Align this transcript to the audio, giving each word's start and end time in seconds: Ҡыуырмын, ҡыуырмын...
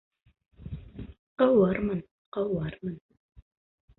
Ҡыуырмын, 1.41 2.01
ҡыуырмын... 2.37 2.95